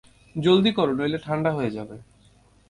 [0.35, 1.95] জলদি করো নইলে ঠাণ্ডা হয়ে যাবে।